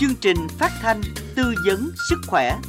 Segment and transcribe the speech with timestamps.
[0.00, 1.00] chương trình phát thanh
[1.36, 2.60] tư vấn sức khỏe.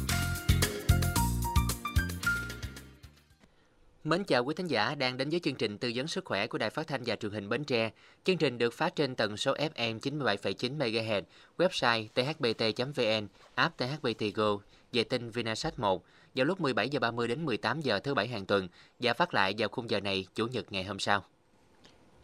[4.04, 6.58] Mến chào quý thính giả đang đến với chương trình tư vấn sức khỏe của
[6.58, 7.90] Đài Phát thanh và Truyền hình Bến Tre.
[8.24, 11.22] Chương trình được phát trên tần số FM 97,9 MHz,
[11.58, 14.58] website thbt.vn, app THBT Go,
[14.92, 16.04] vệ tinh Vinasat 1
[16.34, 18.68] vào lúc 17 giờ 30 đến 18 giờ thứ bảy hàng tuần
[19.00, 21.24] và phát lại vào khung giờ này chủ nhật ngày hôm sau.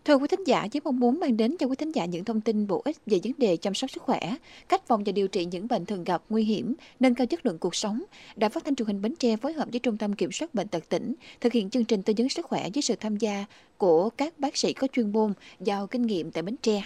[0.09, 2.41] Thưa quý thính giả, với mong muốn mang đến cho quý thính giả những thông
[2.41, 4.35] tin bổ ích về vấn đề chăm sóc sức khỏe,
[4.69, 7.59] cách phòng và điều trị những bệnh thường gặp nguy hiểm, nâng cao chất lượng
[7.59, 8.03] cuộc sống,
[8.37, 10.69] Đài Phát thanh Truyền hình Bến Tre phối hợp với Trung tâm Kiểm soát bệnh
[10.69, 13.45] tật tỉnh thực hiện chương trình tư vấn sức khỏe với sự tham gia
[13.77, 16.83] của các bác sĩ có chuyên môn giàu kinh nghiệm tại Bến Tre.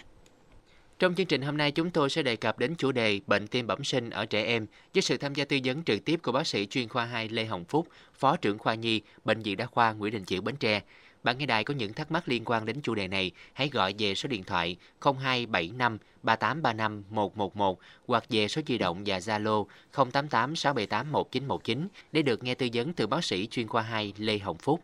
[0.98, 3.66] Trong chương trình hôm nay chúng tôi sẽ đề cập đến chủ đề bệnh tim
[3.66, 6.46] bẩm sinh ở trẻ em với sự tham gia tư vấn trực tiếp của bác
[6.46, 9.92] sĩ chuyên khoa 2 Lê Hồng Phúc, Phó trưởng khoa nhi, Bệnh viện Đa khoa
[9.92, 10.80] Nguyễn Đình Chiểu Bến Tre.
[11.22, 13.94] Bạn nghe đài có những thắc mắc liên quan đến chủ đề này, hãy gọi
[13.98, 20.56] về số điện thoại 0275 3835 111 hoặc về số di động và Zalo 088
[20.56, 24.58] 678 1919 để được nghe tư vấn từ bác sĩ chuyên khoa 2 Lê Hồng
[24.58, 24.80] Phúc.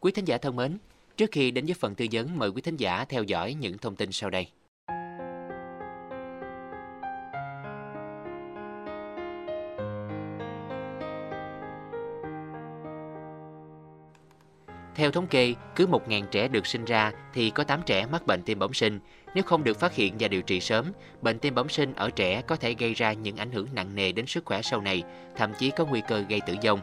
[0.00, 0.78] Quý thính giả thân mến,
[1.16, 3.96] trước khi đến với phần tư vấn, mời quý thính giả theo dõi những thông
[3.96, 4.46] tin sau đây.
[15.00, 18.42] Theo thống kê, cứ 1.000 trẻ được sinh ra thì có 8 trẻ mắc bệnh
[18.42, 19.00] tim bẩm sinh.
[19.34, 22.42] Nếu không được phát hiện và điều trị sớm, bệnh tim bẩm sinh ở trẻ
[22.42, 25.02] có thể gây ra những ảnh hưởng nặng nề đến sức khỏe sau này,
[25.36, 26.80] thậm chí có nguy cơ gây tử vong.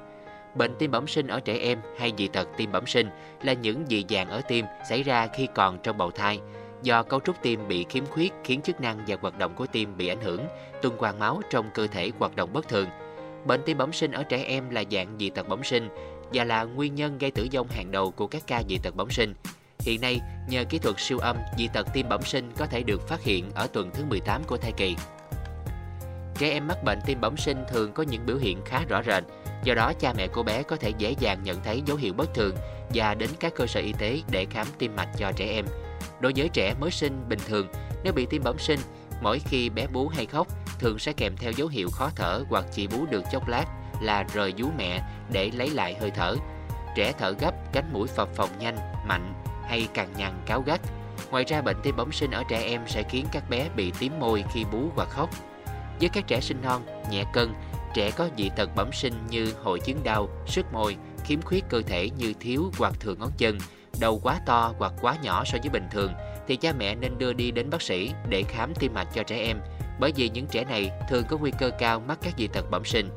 [0.56, 3.08] Bệnh tim bẩm sinh ở trẻ em hay dị tật tim bẩm sinh
[3.44, 6.40] là những dị dạng ở tim xảy ra khi còn trong bào thai.
[6.84, 9.98] Do cấu trúc tim bị khiếm khuyết khiến chức năng và hoạt động của tim
[9.98, 10.46] bị ảnh hưởng,
[10.82, 12.88] tuần hoàn máu trong cơ thể hoạt động bất thường.
[13.46, 15.90] Bệnh tim bẩm sinh ở trẻ em là dạng dị tật bẩm sinh
[16.34, 19.10] và là nguyên nhân gây tử vong hàng đầu của các ca dị tật bẩm
[19.10, 19.34] sinh.
[19.80, 23.08] Hiện nay, nhờ kỹ thuật siêu âm, dị tật tim bẩm sinh có thể được
[23.08, 24.96] phát hiện ở tuần thứ 18 của thai kỳ.
[26.38, 29.24] Trẻ em mắc bệnh tim bẩm sinh thường có những biểu hiện khá rõ rệt,
[29.64, 32.34] do đó cha mẹ cô bé có thể dễ dàng nhận thấy dấu hiệu bất
[32.34, 32.56] thường
[32.94, 35.66] và đến các cơ sở y tế để khám tim mạch cho trẻ em.
[36.20, 37.68] Đối với trẻ mới sinh bình thường,
[38.04, 38.80] nếu bị tim bẩm sinh,
[39.22, 40.48] mỗi khi bé bú hay khóc,
[40.80, 43.66] thường sẽ kèm theo dấu hiệu khó thở hoặc chỉ bú được chốc lát
[44.02, 46.36] là rời vú mẹ để lấy lại hơi thở.
[46.96, 48.78] Trẻ thở gấp, cánh mũi phập phồng nhanh,
[49.08, 50.82] mạnh hay cằn nhằn cáo gắt.
[51.32, 54.20] Ngoài ra bệnh tim bẩm sinh ở trẻ em sẽ khiến các bé bị tím
[54.20, 55.30] môi khi bú và khóc.
[56.00, 56.82] Với các trẻ sinh non,
[57.12, 57.54] nhẹ cân,
[57.94, 61.82] trẻ có dị tật bẩm sinh như hội chứng đau, sứt môi, khiếm khuyết cơ
[61.88, 63.58] thể như thiếu hoặc thừa ngón chân,
[64.00, 66.14] đầu quá to hoặc quá nhỏ so với bình thường
[66.48, 69.38] thì cha mẹ nên đưa đi đến bác sĩ để khám tim mạch cho trẻ
[69.38, 69.58] em
[70.00, 72.86] bởi vì những trẻ này thường có nguy cơ cao mắc các dị tật bẩm
[72.86, 73.10] sinh.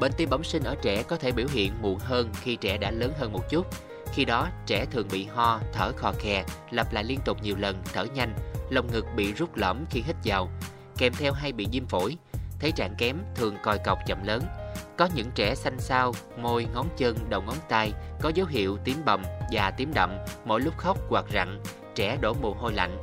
[0.00, 2.90] Bệnh tim bẩm sinh ở trẻ có thể biểu hiện muộn hơn khi trẻ đã
[2.90, 3.66] lớn hơn một chút.
[4.12, 7.82] Khi đó, trẻ thường bị ho, thở khò khè, lặp lại liên tục nhiều lần,
[7.92, 8.34] thở nhanh,
[8.70, 10.50] lồng ngực bị rút lõm khi hít vào,
[10.98, 12.16] kèm theo hay bị viêm phổi.
[12.60, 14.42] Thấy trạng kém, thường còi cọc chậm lớn.
[14.96, 18.96] Có những trẻ xanh xao, môi, ngón chân, đầu ngón tay có dấu hiệu tím
[19.04, 20.10] bầm và tím đậm
[20.44, 21.62] mỗi lúc khóc hoặc rặn,
[21.94, 23.00] trẻ đổ mồ hôi lạnh.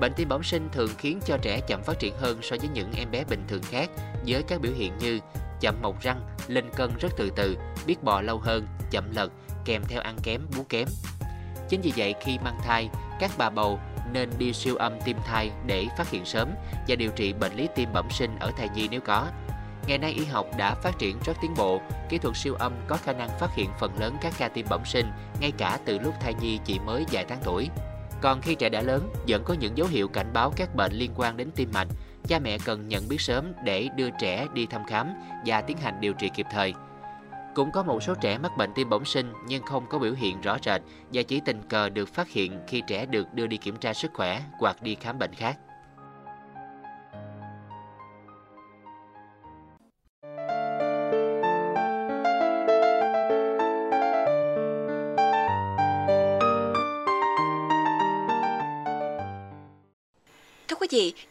[0.00, 2.92] Bệnh tim bẩm sinh thường khiến cho trẻ chậm phát triển hơn so với những
[2.96, 3.90] em bé bình thường khác
[4.26, 5.20] với các biểu hiện như
[5.60, 7.56] chậm mọc răng, lên cân rất từ từ,
[7.86, 9.32] biết bò lâu hơn, chậm lật,
[9.64, 10.88] kèm theo ăn kém, bú kém.
[11.68, 12.88] Chính vì vậy khi mang thai,
[13.20, 13.80] các bà bầu
[14.12, 16.50] nên đi siêu âm tim thai để phát hiện sớm
[16.88, 19.26] và điều trị bệnh lý tim bẩm sinh ở thai nhi nếu có.
[19.86, 22.96] Ngày nay y học đã phát triển rất tiến bộ, kỹ thuật siêu âm có
[22.96, 25.06] khả năng phát hiện phần lớn các ca tim bẩm sinh
[25.40, 27.68] ngay cả từ lúc thai nhi chỉ mới vài tháng tuổi.
[28.20, 31.10] Còn khi trẻ đã lớn, vẫn có những dấu hiệu cảnh báo các bệnh liên
[31.16, 31.88] quan đến tim mạch
[32.28, 35.14] cha mẹ cần nhận biết sớm để đưa trẻ đi thăm khám
[35.46, 36.74] và tiến hành điều trị kịp thời.
[37.54, 40.40] Cũng có một số trẻ mắc bệnh tim bẩm sinh nhưng không có biểu hiện
[40.40, 40.82] rõ rệt
[41.12, 44.10] và chỉ tình cờ được phát hiện khi trẻ được đưa đi kiểm tra sức
[44.14, 45.58] khỏe hoặc đi khám bệnh khác.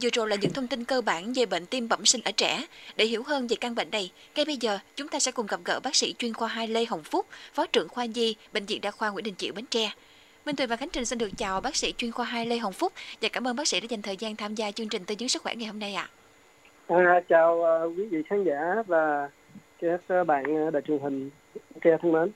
[0.02, 2.66] Vừa rồi là những thông tin cơ bản về bệnh tim bẩm sinh ở trẻ.
[2.96, 5.60] Để hiểu hơn về căn bệnh này, ngay bây giờ chúng ta sẽ cùng gặp
[5.66, 8.82] gỡ bác sĩ chuyên khoa 2 Lê Hồng Phúc, Phó trưởng khoa nhi, Bệnh viện
[8.82, 9.92] Đa khoa Nguyễn Đình Chiểu Bến Tre.
[10.46, 12.74] Minh Tuyền và Khánh Trình xin được chào bác sĩ chuyên khoa 2 Lê Hồng
[12.74, 15.16] Phúc và cảm ơn bác sĩ đã dành thời gian tham gia chương trình tư
[15.20, 16.10] vấn sức khỏe ngày hôm nay ạ.
[16.88, 16.96] À.
[16.96, 19.30] À, chào uh, quý vị khán giả và
[19.82, 21.30] các bạn à, đài truyền hình
[21.82, 22.32] Tre thân mến.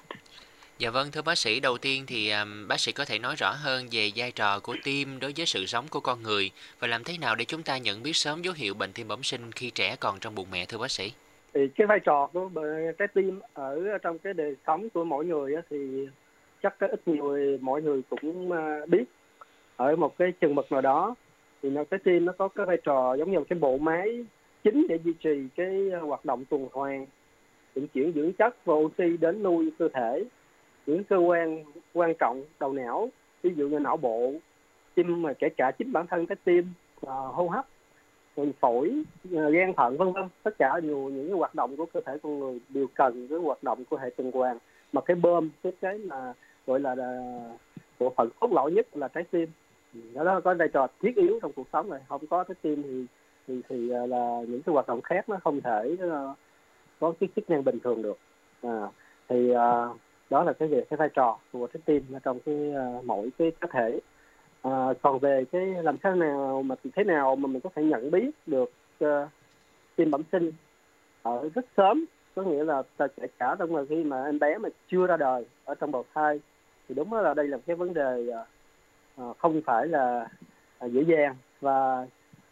[0.79, 3.51] Dạ vâng, thưa bác sĩ, đầu tiên thì um, bác sĩ có thể nói rõ
[3.51, 7.03] hơn về vai trò của tim đối với sự sống của con người và làm
[7.03, 9.71] thế nào để chúng ta nhận biết sớm dấu hiệu bệnh tim bẩm sinh khi
[9.75, 11.11] trẻ còn trong bụng mẹ thưa bác sĩ?
[11.53, 12.49] Thì cái vai trò của
[12.97, 16.07] cái tim ở trong cái đời sống của mỗi người thì
[16.63, 19.03] chắc có ít nhiều mọi người cũng à, biết
[19.75, 21.15] ở một cái chừng mực nào đó
[21.63, 24.25] thì nó cái tim nó có cái vai trò giống như một cái bộ máy
[24.63, 27.05] chính để duy trì cái à, hoạt động tuần hoàn
[27.75, 30.23] vận chuyển dưỡng chất và oxy đến nuôi cơ thể
[30.89, 31.63] những cơ quan
[31.93, 33.09] quan trọng đầu não
[33.41, 34.33] ví dụ như não bộ
[34.95, 36.73] tim mà kể cả chính bản thân cái tim
[37.05, 37.65] uh, hô hấp
[38.39, 39.03] rồi phổi
[39.35, 42.17] à, gan thận vân vân tất cả đều những cái hoạt động của cơ thể
[42.23, 44.57] con người đều cần cái hoạt động của hệ tuần hoàn.
[44.93, 46.33] Mà cái bơm cái cái là
[46.67, 47.39] gọi là, là
[47.99, 49.49] bộ phận cốt lõi nhất là trái tim.
[50.13, 52.83] Đó, đó có vai trò thiết yếu trong cuộc sống này không có trái tim
[52.83, 53.05] thì
[53.47, 56.35] thì thì à, là những cái hoạt động khác nó không thể nó
[56.99, 58.17] có cái chức năng bình thường được.
[58.61, 58.87] À,
[59.27, 59.97] thì uh,
[60.29, 63.51] đó là cái về cái vai trò của trái tim trong cái uh, mỗi cái
[63.61, 63.99] cá thể.
[64.61, 68.11] À, còn về cái làm sao nào mà thế nào mà mình có thể nhận
[68.11, 69.29] biết được ờ, uh,
[69.95, 70.51] tim bẩm sinh
[71.21, 72.05] ở rất sớm.
[72.35, 75.45] Có nghĩa là kể cả trong mà khi mà em bé mà chưa ra đời
[75.65, 76.39] ở trong bào thai
[76.89, 78.27] thì đúng là đây là cái vấn đề
[79.21, 80.29] uh, không phải là
[80.85, 81.35] uh, dễ dàng.
[81.61, 82.07] Và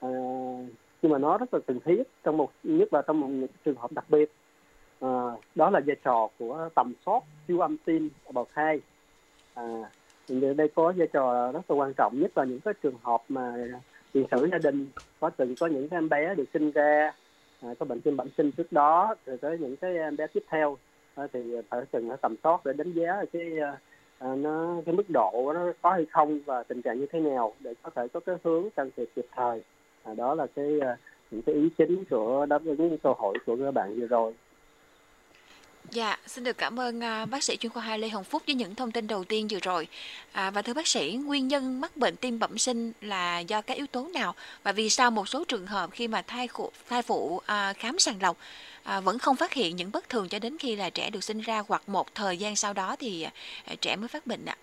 [0.06, 0.66] uh,
[1.02, 3.92] nhưng mà nó rất là cần thiết trong một nhất là trong một trường hợp
[3.92, 4.32] đặc biệt
[5.00, 5.10] à,
[5.56, 8.82] đó là vai trò của tầm soát siêu âm tim bào thai.
[9.54, 9.64] À,
[10.30, 13.54] đây có vai trò rất là quan trọng nhất là những cái trường hợp mà
[14.12, 14.88] tiền sử gia đình
[15.20, 17.12] có từng có những cái em bé được sinh ra
[17.62, 20.44] à, có bệnh tim bẩm sinh trước đó rồi tới những cái em bé tiếp
[20.48, 20.78] theo.
[21.16, 23.60] À, thì phải từng tầm soát để đánh giá cái
[24.20, 27.54] à, nó cái mức độ nó có hay không và tình trạng như thế nào
[27.60, 29.62] để có thể có cái hướng can thiệp kịp thời.
[30.04, 30.98] À, đó là cái à,
[31.32, 34.34] những cái ý chính của đáp ứng câu hỏi của các bạn vừa rồi.
[35.92, 38.56] Dạ, xin được cảm ơn à, bác sĩ chuyên khoa 2 Lê Hồng Phúc với
[38.56, 39.88] những thông tin đầu tiên vừa rồi.
[40.32, 43.78] À, và thưa bác sĩ, nguyên nhân mắc bệnh tim bẩm sinh là do các
[43.78, 47.02] yếu tố nào và vì sao một số trường hợp khi mà thai phụ, thai
[47.02, 48.38] phụ à, khám sàng lọc
[48.84, 51.40] à, vẫn không phát hiện những bất thường cho đến khi là trẻ được sinh
[51.40, 53.24] ra hoặc một thời gian sau đó thì
[53.66, 54.56] à, trẻ mới phát bệnh ạ?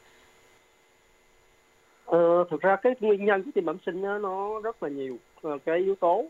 [2.05, 5.19] Ờ, thực ra cái nguyên nhân của tim bẩm sinh đó, nó rất là nhiều
[5.43, 6.25] ờ, cái yếu tố.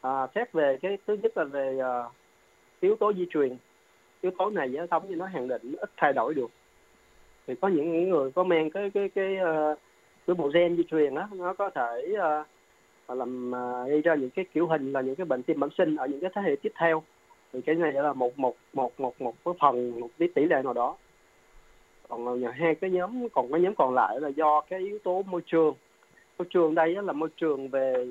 [0.00, 2.12] À, xét về cái thứ nhất là về uh,
[2.80, 3.56] yếu tố di truyền
[4.22, 6.50] yếu tố này với giống như nó hàng định ít thay đổi được.
[7.46, 9.74] Thì có những người có men cái cái cái ờ,
[10.26, 14.30] cái bộ gen di truyền đó nó có thể uh, làm uh, gây ra những
[14.30, 16.56] cái kiểu hình là những cái bệnh tim bẩm sinh ở những cái thế hệ
[16.62, 17.02] tiếp theo.
[17.52, 20.62] Thì cái này là một một một một một cái phần một cái tỷ lệ
[20.64, 20.96] nào đó.
[22.08, 25.40] Còn hai cái nhóm còn cái nhóm còn lại là do cái yếu tố môi
[25.46, 25.74] trường.
[26.38, 28.06] Môi trường đây là môi trường về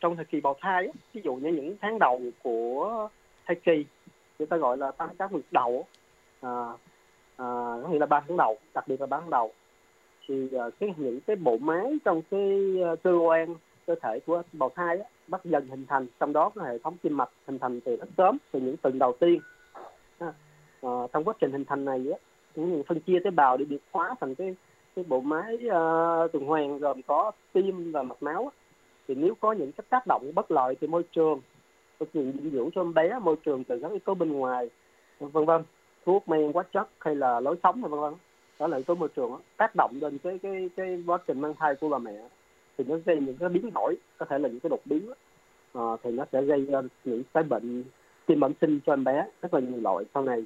[0.00, 3.08] trong thời kỳ bào thai ví dụ như những tháng đầu của
[3.46, 3.84] thai kỳ
[4.38, 5.86] người ta gọi là tăng các nguyệt đầu
[6.40, 6.50] à,
[7.36, 7.46] à,
[7.82, 9.52] có nghĩa là ba tháng đầu đặc biệt là ba tháng đầu.
[10.28, 13.54] Thì uh, cái những cái bộ máy trong cái uh, cơ quan
[13.86, 16.06] cơ thể của bào thai á, bắt dần hình thành.
[16.20, 18.98] Trong đó có hệ thống tim mạch hình thành từ rất sớm từ những tuần
[18.98, 19.40] đầu tiên.
[20.18, 20.32] À,
[20.82, 22.18] à, trong quá trình hình thành này á,
[22.54, 24.56] những phân chia tế bào để biệt hóa thành cái
[24.96, 28.52] cái bộ máy uh, tuần hoàn gồm có tim và mạch máu
[29.08, 31.40] thì nếu có những cái tác động bất lợi từ môi trường
[32.00, 34.70] thực hiện dinh dưỡng cho em bé môi trường từ các yếu tố bên ngoài
[35.20, 35.62] vân vân.
[36.06, 38.14] Thuốc men quá chất hay là lối sống vân vân.
[38.58, 39.40] Đó là yếu tố môi trường đó.
[39.56, 42.28] tác động lên cái cái cái quá trình mang thai của bà mẹ
[42.78, 45.10] thì nó gây những cái biến đổi có thể là những cái đột biến
[45.72, 47.84] à, thì nó sẽ gây ra những cái bệnh
[48.26, 50.44] tim bẩm sinh cho em bé rất là nhiều loại sau này.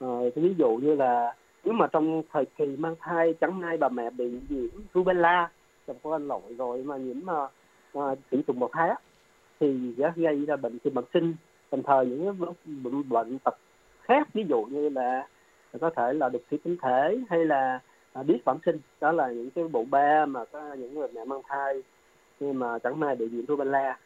[0.00, 1.34] À, ví dụ như là
[1.64, 5.50] nếu mà trong thời kỳ mang thai chẳng may bà mẹ bị nhiễm rubella
[5.86, 7.50] trong có lội rồi mà nhiễm uh,
[7.98, 8.90] uh, trùng trùng một thai
[9.60, 11.34] thì sẽ gây ra bệnh tim bẩm sinh.
[11.70, 13.54] Đồng thời những bệnh, bệnh tật
[14.02, 15.28] khác ví dụ như là
[15.80, 17.80] có thể là đục thủy tinh thể hay là
[18.12, 21.24] à, biết bẩm sinh đó là những cái bộ ba mà có những người mẹ
[21.24, 21.82] mang thai
[22.40, 23.98] nhưng mà chẳng may bị nhiễm rubella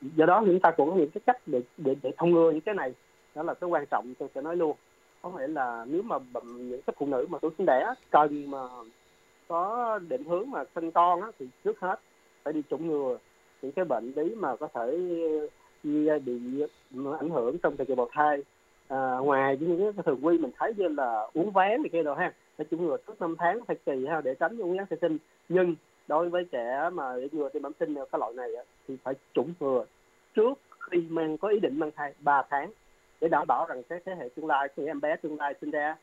[0.00, 2.60] do đó chúng ta cũng có những cái cách để để để thông ngừa những
[2.60, 2.94] cái này.
[3.34, 4.76] Đó là cái quan trọng tôi sẽ nói luôn.
[5.22, 8.58] Có nghĩa là nếu mà những cái phụ nữ mà tuổi sinh đẻ cần mà
[9.48, 12.00] có định hướng mà sinh con á, thì trước hết
[12.42, 13.18] phải đi chủng ngừa
[13.62, 14.98] những cái bệnh lý mà có thể
[15.84, 16.62] à, bị
[17.20, 18.44] ảnh hưởng trong thời kỳ bào thai.
[18.88, 22.16] À, ngoài những cái thường quy mình thấy như là uống ván thì kia rồi
[22.18, 24.96] ha để chủng ngừa trước năm tháng thời kỳ ha để tránh uống ván sơ
[25.00, 25.18] sinh.
[25.48, 25.74] Nhưng
[26.08, 28.50] đối với trẻ mà để ngừa tim bẩm sinh cái loại này
[28.88, 29.84] thì phải chủng ngừa
[30.34, 30.58] trước
[30.90, 32.70] khi mang có ý định mang thai 3 tháng
[33.20, 35.70] để đảm bảo rằng cái thế hệ tương lai khi em bé tương lai sinh
[35.70, 35.96] ra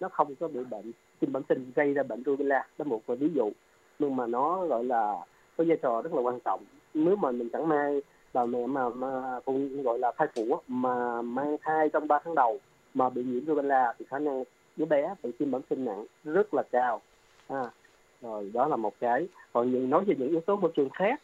[0.00, 2.66] nó không có bị bệnh tim bẩm sinh gây ra bệnh rubella.
[2.78, 3.50] Đó một ví dụ
[3.98, 5.16] nhưng mà nó gọi là
[5.56, 6.60] có vai trò rất là quan trọng
[6.94, 11.22] nếu mà mình chẳng may bà mẹ mà, mà cũng gọi là thai phụ mà
[11.22, 12.60] mang thai trong 3 tháng đầu
[12.94, 14.44] mà bị nhiễm rubella thì khả năng
[14.76, 17.00] đứa bé bị tim bẩm sinh nặng rất là cao.
[17.48, 17.62] À,
[18.22, 19.28] rồi đó là một cái.
[19.52, 21.22] Còn những nói về những yếu tố môi trường khác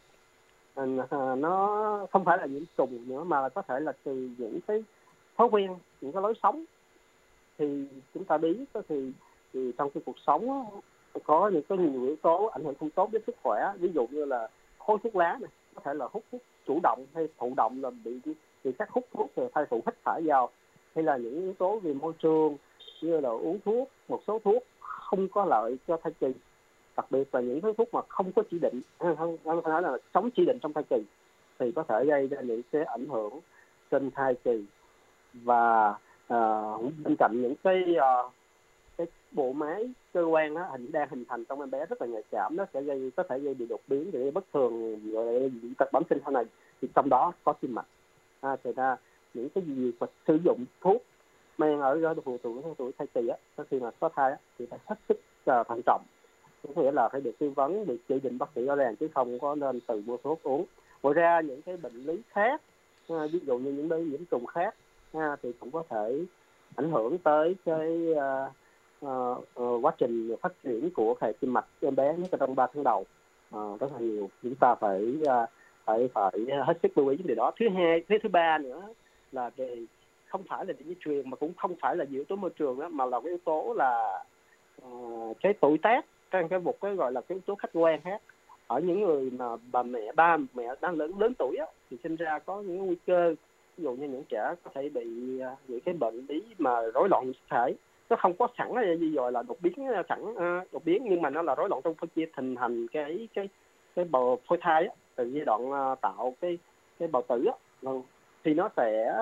[0.75, 4.59] à, à nó không phải là nhiễm trùng nữa mà có thể là từ những
[4.67, 4.83] cái
[5.37, 6.63] thói quen những cái lối sống.
[7.57, 8.57] Thì chúng ta biết
[8.89, 9.11] thì,
[9.53, 10.65] thì trong cái cuộc sống
[11.23, 13.73] có những cái nhiều yếu tố ảnh hưởng không tốt đến sức khỏe.
[13.79, 14.47] Ví dụ như là
[14.79, 17.89] khói thuốc lá này có thể là hút thuốc chủ động hay thụ động là
[17.89, 18.19] bị
[18.63, 20.49] bị các hút thuốc rồi thai phụ hít phải vào.
[20.95, 22.57] Hay là những yếu tố về môi trường
[23.01, 26.27] như là uống thuốc một số thuốc không có lợi cho thai kỳ.
[26.97, 29.97] Đặc biệt là những thứ thuốc mà không có chỉ định không không nói là
[30.13, 30.97] sống chỉ định trong thai kỳ
[31.59, 33.39] thì có thể gây ra những cái ảnh hưởng
[33.91, 34.65] trên thai kỳ.
[35.33, 35.89] Và
[36.33, 38.31] uh, bên cạnh những cái uh,
[38.99, 42.07] cái bộ máy cơ quan đó, hình đang hình thành trong em bé rất là
[42.07, 45.51] nhạy cảm nó sẽ gây có thể gây bị đột biến gây bất thường rồi
[45.61, 46.45] dị tật bẩm sinh sau này.
[46.81, 47.85] Thì trong đó có tim mạch.
[48.41, 48.97] À, thì ra
[49.33, 51.03] những cái gì mà sử dụng thuốc
[51.57, 54.65] men ở ở độ tuổi tuổi thai kỳ á khi mà có thai á, thì
[54.65, 55.19] phải hết sức
[55.51, 56.03] uh, thận trọng.
[56.63, 59.07] Có nghĩa là phải được tư vấn được chỉ định bác sĩ rõ ràng chứ
[59.15, 60.65] không có nên tự mua thuốc uống.
[61.03, 62.61] Ngoài ra những cái bệnh lý khác
[63.09, 64.75] à, ví dụ như những bệnh nhiễm trùng khác
[65.13, 66.25] à, thì cũng có thể
[66.75, 68.51] ảnh hưởng tới cái uh,
[69.05, 72.55] uh, uh, quá trình phát triển của hệ tim mạch em bé nhất là trong
[72.55, 73.05] 3 tháng đầu.
[73.55, 74.29] Uh, rất là nhiều.
[74.43, 75.49] Chúng ta phải uh,
[75.85, 76.31] phải phải
[76.65, 77.51] hết sức lưu ý vấn đề đó.
[77.59, 78.87] Thứ hai thứ thứ ba nữa
[79.31, 79.85] là về
[80.25, 82.89] không phải là di truyền mà cũng không phải là yếu tố môi trường đó,
[82.89, 84.23] mà là cái yếu tố là
[84.87, 88.01] uh, cái tuổi tác trong cái một cái gọi là cái yếu tố khách quan
[88.01, 88.21] khác.
[88.67, 92.15] Ở những người mà bà mẹ ba mẹ đang lớn lớn tuổi á, thì sinh
[92.15, 93.35] ra có những nguy cơ
[93.77, 97.09] ví dụ như những trẻ có thể bị uh, những cái bệnh lý mà rối
[97.09, 97.73] loạn sức thể
[98.09, 101.03] nó không có sẵn là gì rồi là đột biến ờ, sẵn uh, đột biến
[101.09, 103.49] nhưng mà nó là rối loạn trong phân chia hình thành cái cái
[103.95, 106.57] cái bào phôi thai á, từ giai đoạn uh, tạo cái
[106.99, 108.01] cái bào tử á, vâng.
[108.43, 109.15] thì nó sẽ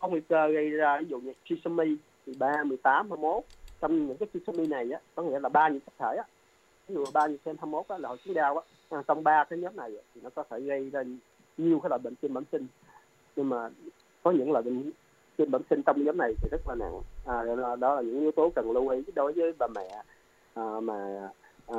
[0.00, 3.44] có nguy cơ gây ra ví dụ như trisomy 13, 18, 21
[3.80, 6.24] trong những cái trisomy này á có nghĩa là ba những chất thể á.
[6.88, 8.62] Ví dụ ba như xem 21 á là hội chứng đau á.
[8.90, 11.02] À, trong ba cái nhóm này thì nó có thể gây ra
[11.56, 12.66] nhiều cái loại bệnh tim bẩm sinh.
[13.36, 13.70] Nhưng mà
[14.22, 14.90] có những loại bệnh
[15.36, 17.42] tim bẩm sinh trong nhóm này thì rất là nặng à,
[17.80, 20.02] đó, là những yếu tố cần lưu ý đối với bà mẹ
[20.54, 21.30] à, mà
[21.66, 21.78] à,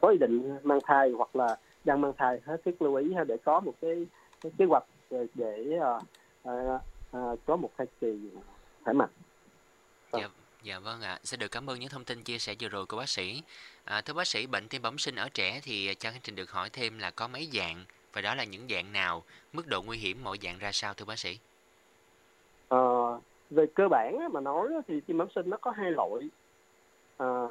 [0.00, 3.36] có ý định mang thai hoặc là đang mang thai hết sức lưu ý để
[3.44, 4.06] có một cái,
[4.40, 5.98] cái kế hoạch để, để à,
[6.44, 6.52] à,
[7.12, 8.18] à, có một thai kỳ
[8.84, 9.10] khỏe mạnh.
[10.12, 10.28] Dạ,
[10.62, 11.18] dạ vâng ạ.
[11.24, 13.42] Xin được cảm ơn những thông tin chia sẻ vừa rồi của bác sĩ.
[13.84, 16.50] À, thưa bác sĩ, bệnh tim bẩm sinh ở trẻ thì cho hành trình được
[16.50, 19.98] hỏi thêm là có mấy dạng và đó là những dạng nào, mức độ nguy
[19.98, 21.38] hiểm mỗi dạng ra sao thưa bác sĩ?
[22.68, 22.78] À,
[23.50, 26.28] về cơ bản mà nói thì tim bẩm sinh nó có hai loại.
[27.16, 27.48] À,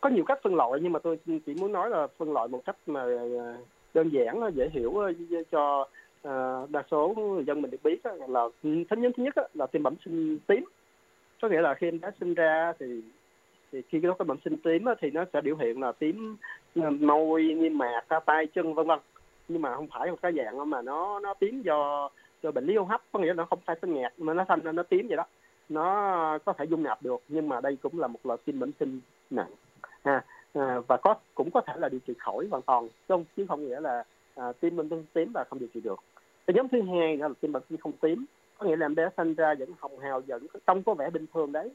[0.00, 2.60] có nhiều cách phân loại nhưng mà tôi chỉ muốn nói là phân loại một
[2.64, 3.02] cách mà
[3.38, 3.56] à,
[3.94, 5.02] đơn giản dễ hiểu
[5.50, 5.88] cho
[6.22, 9.82] à, đa số người dân mình được biết là thứ nhất thứ nhất là tim
[9.82, 10.64] bẩm sinh tím
[11.42, 13.02] có nghĩa là khi em bé sinh ra thì
[13.72, 16.36] thì khi có cái bẩm sinh tím thì nó sẽ biểu hiện là tím
[16.74, 18.98] à, môi niêm mạc tay chân vân vân
[19.48, 22.08] nhưng mà không phải một cái dạng mà nó nó tím do
[22.42, 24.44] do bệnh lý hô hấp có nghĩa là nó không phải sinh nghẹt mà nó
[24.48, 25.24] thành ra nó tím vậy đó.
[25.68, 28.70] Nó có thể dung nạp được nhưng mà đây cũng là một loại tim bẩm
[28.80, 29.50] sinh nặng.
[30.02, 33.46] À, à, và có cũng có thể là điều trị khỏi hoàn toàn không chứ
[33.48, 34.04] không nghĩa là
[34.34, 36.00] à, tim bẩm sinh tím và không điều trị được.
[36.46, 38.24] Cái nhóm thứ hai đó là tim bẩm sinh không tím
[38.58, 41.26] có nghĩa là em bé sinh ra vẫn hồng hào vẫn trông có vẻ bình
[41.34, 41.70] thường đấy.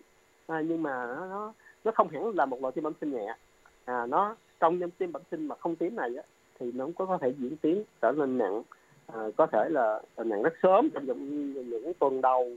[0.48, 1.54] À, nhưng mà nó, nó
[1.84, 3.36] nó không hẳn là một loại tim bẩm sinh nhẹ.
[3.86, 6.24] À nó trong nhóm tim bẩm sinh mà không tím này á,
[6.60, 8.62] thì nó cũng có thể diễn tiến trở nên nặng
[9.08, 12.50] à, có thể là tình trạng rất sớm trong những, những tuần đầu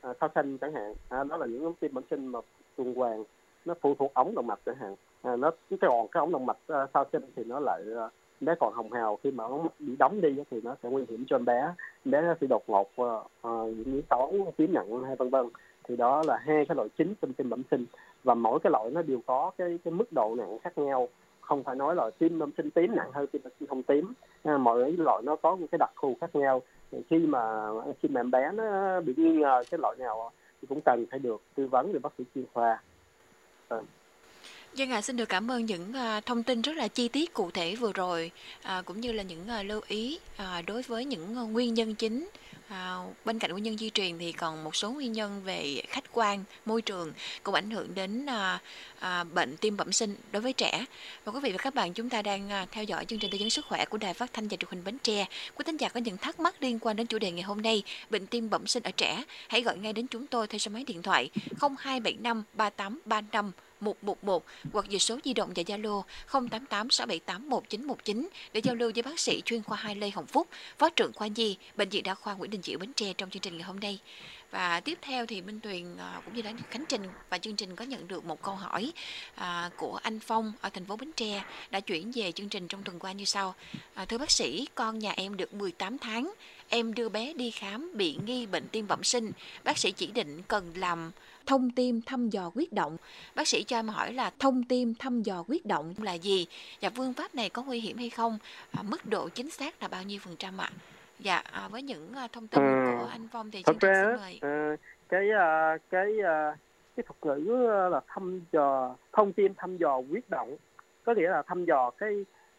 [0.00, 0.94] à, sau sinh chẳng hạn.
[1.08, 2.40] À, đó là những tim bẩm sinh mà
[2.76, 3.24] tuần hoàn
[3.64, 4.94] nó phụ thuộc ống động mạch chẳng hạn.
[5.22, 8.08] À, nó cái còn cái ống động mạch à, sau sinh thì nó lại à,
[8.40, 11.24] bé còn hồng hào khi mà ống bị đóng đi thì nó sẽ nguy hiểm
[11.26, 11.74] cho em bé.
[12.04, 15.46] Bé nó sẽ đột ngột uh, những yếu tố tím nặng hay vân vân.
[15.84, 17.86] Thì đó là hai cái loại chính trong tim bẩm sinh.
[18.24, 21.08] Và mỗi cái loại nó đều có cái cái mức độ nặng khác nhau
[21.44, 24.12] không phải nói là tim bẩm sinh tím nặng hơn tim bẩm sinh không tím.
[24.44, 26.62] À, mỗi loại nó có một cái đặc thù khác nhau.
[26.90, 27.68] Thì khi mà
[28.02, 30.30] khi mà em bé nó bị nghi ngờ cái loại nào
[30.62, 32.82] thì cũng cần phải được tư vấn từ bác sĩ chuyên khoa.
[33.68, 33.78] À.
[34.74, 37.50] Dân ạ, xin được cảm ơn những uh, thông tin rất là chi tiết cụ
[37.50, 38.30] thể vừa rồi
[38.78, 41.94] uh, cũng như là những uh, lưu ý uh, đối với những uh, nguyên nhân
[41.94, 42.28] chính
[42.68, 46.04] À, bên cạnh nguyên nhân di truyền thì còn một số nguyên nhân về khách
[46.12, 48.58] quan, môi trường cũng ảnh hưởng đến à,
[48.98, 50.84] à, bệnh tim bẩm sinh đối với trẻ.
[51.24, 53.38] Và quý vị và các bạn chúng ta đang à, theo dõi chương trình tư
[53.40, 55.26] vấn sức khỏe của Đài Phát thanh và Truyền hình Bến Tre.
[55.54, 57.82] Quý thính giả có những thắc mắc liên quan đến chủ đề ngày hôm nay,
[58.10, 60.84] bệnh tim bẩm sinh ở trẻ, hãy gọi ngay đến chúng tôi theo số máy
[60.86, 61.30] điện thoại
[61.60, 68.74] 0275 3835 111 hoặc về số di động và Zalo 088 678 1919 để giao
[68.74, 71.88] lưu với bác sĩ chuyên khoa 2 Lê Hồng Phúc, Phó trưởng khoa nhi, Bệnh
[71.88, 73.98] viện Đa khoa Nguyễn Đình Chiểu Bến Tre trong chương trình ngày hôm nay.
[74.54, 77.76] Và tiếp theo thì Minh Tuyền à, cũng như là Khánh Trình và chương trình
[77.76, 78.92] có nhận được một câu hỏi
[79.34, 82.82] à, của anh Phong ở thành phố Bến Tre đã chuyển về chương trình trong
[82.82, 83.54] tuần qua như sau.
[83.94, 86.32] À, thưa bác sĩ, con nhà em được 18 tháng,
[86.68, 89.32] em đưa bé đi khám bị nghi bệnh tim bẩm sinh.
[89.64, 91.10] Bác sĩ chỉ định cần làm
[91.46, 92.96] thông tim thăm dò quyết động.
[93.34, 96.46] Bác sĩ cho em hỏi là thông tim thăm dò quyết động là gì?
[96.80, 98.38] Và phương pháp này có nguy hiểm hay không?
[98.72, 100.70] À, mức độ chính xác là bao nhiêu phần trăm ạ?
[101.18, 103.90] Dạ, à, với những à, thông tin À, của anh Phong thì thật chương trình
[104.02, 104.38] xin mời.
[104.42, 104.76] à,
[105.08, 106.56] cái à, cái à,
[106.96, 107.52] cái thuật ngữ
[107.90, 110.56] là thăm dò thông tin thăm dò quyết động
[111.04, 112.10] có nghĩa là thăm dò cái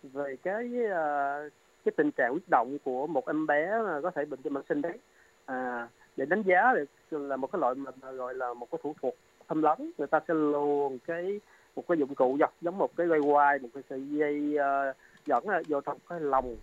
[0.04, 0.64] về cái
[0.94, 1.38] à,
[1.86, 3.72] cái tình trạng quyết động của một em bé
[4.04, 4.98] có thể bệnh tim bẩm sinh đấy
[5.46, 5.88] à,
[6.18, 6.86] để đánh giá được
[7.18, 9.14] là một cái loại mà mà gọi là một cái thủ thuật
[9.48, 9.92] thâm lấn.
[9.98, 11.40] Người ta sẽ luồn cái
[11.76, 14.96] một cái dụng cụ dọc giống một cái dây quai một cái sợi dây uh,
[15.26, 16.56] dẫn vô trong cái lòng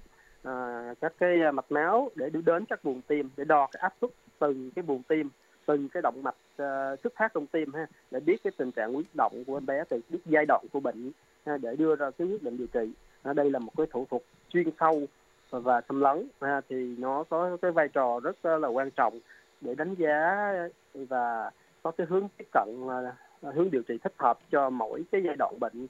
[0.48, 3.80] uh, các cái ờ, mạch máu để đưa đến các buồng tim để đo cái
[3.80, 5.30] áp suất từng cái buồng tim
[5.66, 8.94] từng cái động mạch uh, xuất phát trong tim ha để biết cái tình trạng
[8.94, 11.12] huyết động của em bé từ biết giai đoạn của bệnh
[11.46, 12.92] ha, để đưa ra cái quyết định điều trị.
[13.22, 15.02] À, đây là một cái thủ thuật chuyên sâu
[15.50, 19.18] và, và xâm lấn ha, thì nó có cái vai trò rất là quan trọng
[19.62, 20.52] để đánh giá
[20.94, 21.50] và
[21.82, 22.68] có cái hướng tiếp cận
[23.42, 25.86] à, hướng điều trị thích hợp cho mỗi cái giai đoạn bệnh.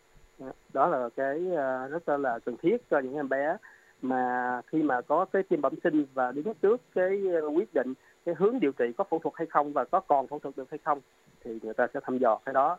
[0.72, 3.56] Đó là cái à, rất là cần thiết cho những em bé
[4.02, 7.22] mà khi mà có cái tiêm bẩm sinh và đứng trước cái
[7.54, 10.38] quyết định cái hướng điều trị có phẫu thuật hay không và có còn phẫu
[10.38, 11.00] thuật được hay không
[11.44, 12.78] thì người ta sẽ thăm dò cái đó.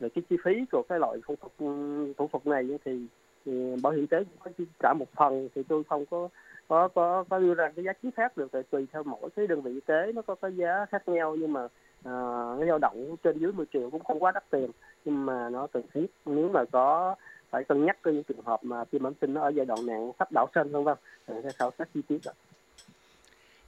[0.00, 3.06] Về cái chi phí của cái loại phẫu thuật ừ, phẫu thuật này thì,
[3.44, 6.28] thì bảo hiểm y tế cũng có chi trả một phần thì tôi không có
[6.70, 9.46] có có có đưa ra cái giá chính xác được tại tùy theo mỗi cái
[9.46, 11.60] đơn vị y tế nó có cái giá khác nhau nhưng mà
[12.04, 14.70] ờ, à, nó dao động trên dưới 10 triệu cũng không quá đắt tiền
[15.04, 17.14] nhưng mà nó cần thiết nếu mà có
[17.50, 19.86] phải cân nhắc cái những trường hợp mà tim bẩm sinh nó ở giai đoạn
[19.86, 20.96] nặng sắp đảo sinh vân vân
[21.26, 22.34] thì sẽ khảo sát chi tiết rồi.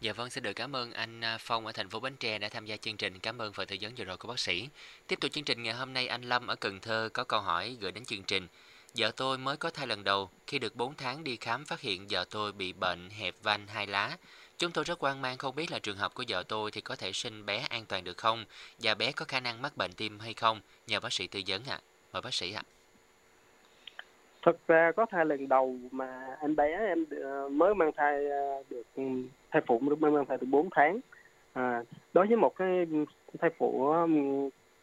[0.01, 2.49] Dạ vâng, xin được cảm ơn anh à, Phong ở thành phố Bến Tre đã
[2.49, 3.19] tham gia chương trình.
[3.19, 4.69] Cảm ơn phần tư vấn vừa rồi của bác sĩ.
[5.07, 7.77] Tiếp tục chương trình ngày hôm nay anh Lâm ở Cần Thơ có câu hỏi
[7.81, 8.47] gửi đến chương trình.
[8.99, 12.07] Vợ tôi mới có thai lần đầu, khi được 4 tháng đi khám phát hiện
[12.11, 14.17] vợ tôi bị bệnh hẹp van hai lá.
[14.59, 16.97] Chúng tôi rất hoang mang không biết là trường hợp của vợ tôi thì có
[16.97, 18.45] thể sinh bé an toàn được không
[18.79, 20.61] và bé có khả năng mắc bệnh tim hay không?
[20.87, 21.79] Nhờ bác sĩ tư vấn ạ.
[22.13, 22.63] Mời bác sĩ ạ.
[24.43, 28.63] thực ra có thai lần đầu mà em bé em ờ, mới mang thai ờ,
[28.71, 29.03] được ừ,
[29.51, 31.01] thai phụ mới mang thai được 4 tháng
[31.53, 32.87] à, đối với một cái
[33.39, 34.07] thai phụ ừ,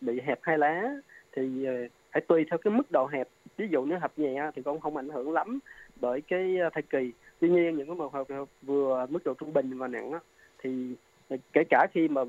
[0.02, 0.84] bị hẹp hai lá
[1.32, 1.74] thì ờ,
[2.12, 3.28] phải tùy theo cái mức độ hẹp
[3.60, 5.60] ví dụ nếu hợp nhẹ thì cũng không ảnh hưởng lắm
[6.02, 7.12] bởi cái ờ, thai kỳ.
[7.39, 10.12] Tuy nhiên những cái trường hợp vừa mức độ trung bình và nặng
[10.63, 10.95] thì
[11.30, 12.22] ờ, kể cả khi mà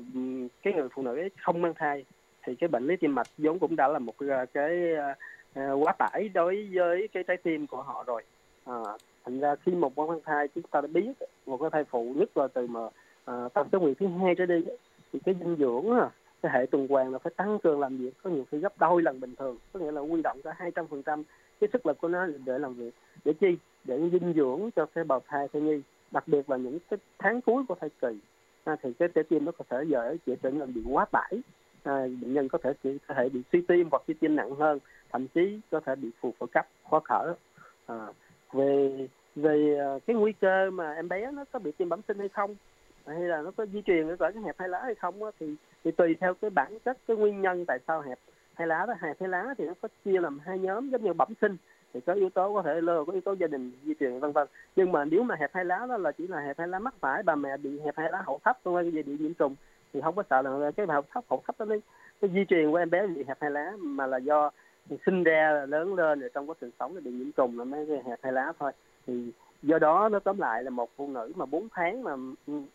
[0.63, 2.05] cái người phụ nữ ấy không mang thai
[2.43, 4.79] thì cái bệnh lý tim mạch vốn cũng đã là một ờ, cái,
[5.53, 8.23] quá tải đối với cái trái tim của họ rồi.
[8.65, 8.79] À,
[9.25, 11.11] thành ra khi một con mang thai chúng ta đã biết
[11.45, 12.81] một cái thai phụ nhất là từ mà
[13.25, 14.55] à, tăng tới nguyện thứ hai trở đi
[15.13, 15.85] thì cái dinh dưỡng
[16.41, 19.01] cái hệ tuần hoàn là phải tăng cường làm việc có nhiều khi gấp đôi
[19.01, 21.23] lần bình thường có nghĩa là quy động cả hai trăm phần trăm
[21.59, 22.93] cái sức lực của nó để làm việc.
[23.25, 23.57] Để chi?
[23.83, 27.41] Để dinh dưỡng cho cái bào thai thai nhi đặc biệt là những cái tháng
[27.41, 28.19] cuối của thai kỳ.
[28.63, 31.41] À, thì cái trái tim nó có thể dễ dễ trở nên bị quá tải.
[31.83, 34.55] À, bệnh nhân có thể chỉ có thể bị suy tim hoặc suy tim nặng
[34.55, 34.79] hơn
[35.11, 37.33] thậm chí có thể bị phù phổi cấp khó thở.
[37.85, 38.07] À,
[38.53, 42.19] về về à, cái nguy cơ mà em bé nó có bị tim bẩm sinh
[42.19, 42.55] hay không
[43.05, 45.31] hay là nó có di truyền ở cỡ cái hẹp hai lá hay không á,
[45.39, 48.19] thì thì tùy theo cái bản chất cái nguyên nhân tại sao hẹp
[48.53, 51.13] hai lá đó hẹp hai lá thì nó có chia làm hai nhóm giống như
[51.13, 51.57] bẩm sinh.
[51.93, 54.31] Thì có yếu tố có thể lơ có yếu tố gia đình di truyền vân
[54.31, 54.47] vân.
[54.75, 56.93] Nhưng mà nếu mà hẹp hai lá đó là chỉ là hẹp hai lá mắc
[56.99, 59.55] phải bà mẹ bị hẹp hai lá hậu thấp không ai bị nhiễm trùng
[59.93, 61.75] thì không có sợ là cái hậu thấp hậu thấp đó nó,
[62.21, 64.51] nó di truyền của em bé bị hẹp hai lá mà là do
[65.05, 67.65] sinh ra là lớn lên rồi trong quá trình sống thì bị nhiễm trùng là
[67.65, 68.71] mới hẹp hai lá thôi.
[69.07, 72.15] Thì do đó nó tóm lại là một phụ nữ mà 4 tháng mà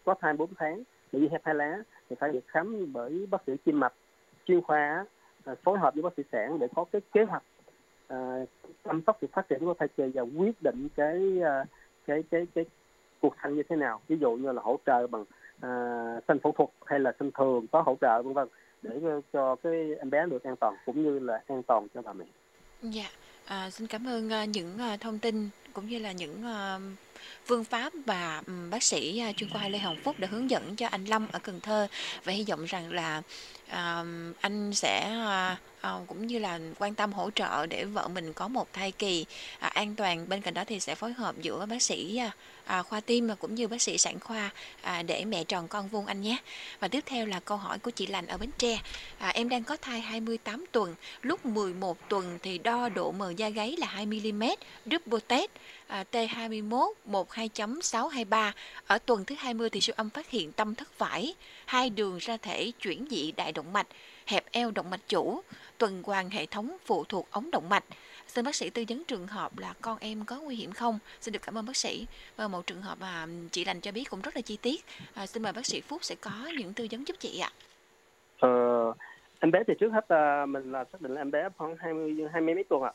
[0.04, 1.78] có thai 4 tháng bị hẹp hai lá
[2.10, 3.92] thì phải được khám bởi bác sĩ tim mạch.
[4.46, 5.04] Chuyên khoa
[5.44, 7.42] à, phối hợp với bác sĩ sản để có cái kế hoạch
[8.08, 8.44] à,
[8.84, 11.64] chăm sóc sự phát triển của thai kỳ và quyết định cái à,
[12.06, 12.64] cái cái cái
[13.20, 14.00] cuộc sinh như thế nào.
[14.08, 15.24] Ví dụ như là hỗ trợ bằng
[15.60, 15.70] à,
[16.28, 18.48] sinh phẫu thuật hay là sinh thường có hỗ trợ vân vân
[18.82, 19.00] để
[19.32, 22.24] cho cái em bé được an toàn cũng như là an toàn cho bà mẹ.
[22.82, 23.04] Dạ,
[23.46, 26.42] à, xin cảm ơn ờ, những ờ, thông tin cũng như là những
[27.46, 30.76] vương phương pháp và bác sĩ à, chuyên khoa Lê Hồng Phúc đã hướng dẫn
[30.76, 31.86] cho anh Lâm ở Cần Thơ
[32.24, 33.22] và hy vọng rằng là
[33.68, 34.04] à,
[34.40, 38.48] anh sẽ à, à, cũng như là quan tâm hỗ trợ để vợ mình có
[38.48, 39.26] một thai kỳ
[39.58, 40.28] à, an toàn.
[40.28, 42.30] Bên cạnh đó thì sẽ phối hợp giữa bác sĩ à,
[42.64, 44.50] à, khoa tim và cũng như bác sĩ sản khoa
[44.82, 46.36] à, để mẹ tròn con vuông anh nhé.
[46.80, 48.80] Và tiếp theo là câu hỏi của chị Lành ở Bến Tre.
[49.18, 53.48] À, em đang có thai 28 tuần, lúc 11 tuần thì đo độ mờ da
[53.48, 54.42] gáy là 2 mm,
[54.86, 55.50] double test
[55.86, 58.52] à, T21 12.623.
[58.86, 61.34] Ở tuần thứ 20 thì siêu âm phát hiện tâm thất vải,
[61.66, 63.86] hai đường ra thể chuyển dị đại động mạch,
[64.26, 65.40] hẹp eo động mạch chủ,
[65.78, 67.84] tuần hoàn hệ thống phụ thuộc ống động mạch.
[68.26, 70.98] Xin bác sĩ tư vấn trường hợp là con em có nguy hiểm không?
[71.20, 72.06] Xin được cảm ơn bác sĩ.
[72.36, 74.84] Và một trường hợp mà chị Lành cho biết cũng rất là chi tiết.
[75.14, 77.50] À, xin mời bác sĩ Phúc sẽ có những tư vấn giúp chị ạ.
[78.38, 78.48] Ờ,
[79.40, 82.16] em bé thì trước hết là mình là xác định là em bé khoảng 20
[82.32, 82.92] 20 mấy tuần ạ.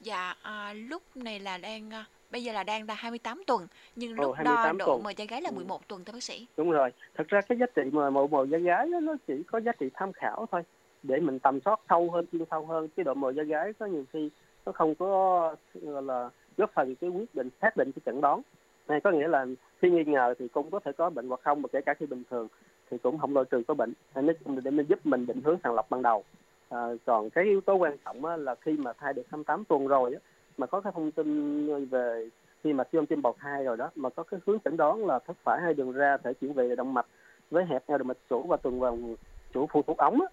[0.00, 4.12] Dạ, à, lúc này là đang à, bây giờ là đang là 28 tuần, nhưng
[4.12, 5.02] lúc đo 28 độ tuần.
[5.02, 5.54] mờ da gái là Ừ.
[5.54, 6.46] 11 tuần thưa bác sĩ.
[6.56, 6.90] Đúng rồi.
[7.14, 9.72] Thật ra cái giá trị mà màu mờ da gái đó, nó chỉ có giá
[9.72, 10.62] trị tham khảo thôi
[11.02, 12.88] để mình tầm soát sâu hơn, chuyên sâu hơn.
[12.96, 14.30] Cái độ mờ da gái có nhiều khi
[14.66, 18.40] nó không có là góp phần cái quyết định xác định cái chẩn đoán.
[18.88, 19.46] Này có nghĩa là
[19.82, 22.06] khi nghi ngờ thì cũng có thể có bệnh hoặc không mà kể cả khi
[22.06, 22.48] bình thường
[22.90, 23.92] thì cũng không loại trừ có bệnh.
[24.14, 26.24] Để mình giúp mình định hướng sàng lọc ban đầu.
[26.68, 30.14] À, còn cái yếu tố quan trọng là khi mà thai được 28 tuần rồi
[30.14, 30.20] á,
[30.56, 32.28] mà có cái thông tin về
[32.64, 35.06] khi mà siêu âm tim bào thai rồi đó mà có cái hướng chẩn đoán
[35.06, 37.06] là thất phải hay đường ra thể chuyển về động mạch
[37.50, 39.16] với hẹp eo động mạch chủ và tuần hoàn
[39.54, 40.26] chủ phụ thuộc ống á,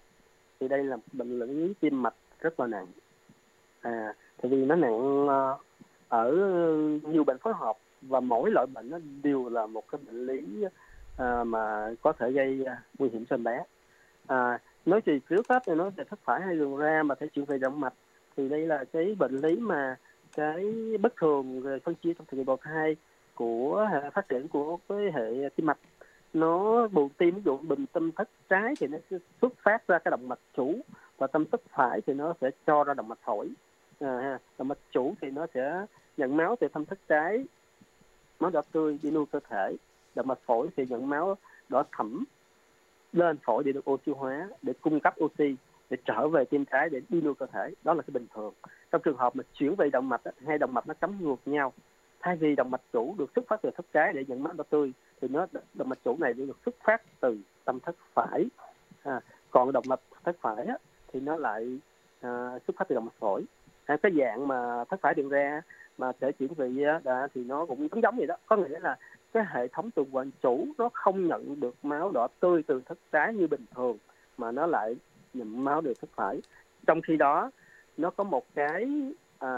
[0.60, 2.86] thì đây là bệnh lý tim mạch rất là nặng.
[3.80, 5.58] À tại vì nó nặng ờ,
[6.08, 6.32] ở
[7.02, 10.64] nhiều bệnh phối hợp và mỗi loại bệnh nó đều là một cái bệnh lý
[11.16, 13.64] à, mà có thể gây à, nguy hiểm cho em bé.
[14.26, 17.26] À, nói thì trước hết thì nó sẽ thất phải hay đường ra mà thể
[17.26, 17.94] chuyển về động mạch
[18.36, 19.96] thì đây là cái bệnh lý mà
[20.36, 20.64] cái
[21.00, 22.96] bất thường về phân chia trong thời kỳ bào thai
[23.34, 25.78] của phát triển của cái hệ tim mạch.
[26.32, 29.98] Nó buồn tim ví dụ bình tâm thất trái thì nó sẽ xuất phát ra
[29.98, 30.80] cái động mạch chủ
[31.18, 33.48] và tâm thất phải thì nó sẽ cho ra động mạch phổi.
[34.00, 37.44] À, động mạch chủ thì nó sẽ nhận máu từ tâm thất trái
[38.40, 39.76] máu đỏ tươi đi nuôi cơ thể.
[40.14, 41.36] Động mạch phổi thì nhận máu
[41.68, 42.24] đỏ thẫm
[43.12, 45.56] lên phổi để được oxy hóa để cung cấp oxy
[45.90, 47.70] để trở về tim trái để đi nuôi cơ thể.
[47.84, 48.54] Đó là cái bình thường
[48.94, 51.72] trong trường hợp mà chuyển về động mạch hai động mạch nó cắm ngược nhau
[52.20, 54.64] thay vì động mạch chủ được xuất phát từ thất trái để nhận máu đỏ
[54.70, 58.46] tươi thì nó động mạch chủ này được xuất phát từ tâm thất phải.
[59.02, 60.78] À, còn động mạch thất phải á,
[61.12, 61.78] thì nó lại
[62.20, 63.44] à, xuất phát từ động mạch phổi.
[63.84, 65.62] À, cái dạng mà thất phải đường ra
[65.98, 68.36] mà thể chuyển vị á, đã, thì nó cũng giống giống vậy đó.
[68.46, 68.96] Có nghĩa là
[69.32, 72.98] cái hệ thống tuần hoàn chủ nó không nhận được máu đỏ tươi từ thất
[73.12, 73.98] trái như bình thường
[74.38, 74.96] mà nó lại
[75.34, 76.40] nhận máu từ thất phải.
[76.86, 77.50] Trong khi đó
[77.96, 78.86] nó có một cái
[79.38, 79.50] à,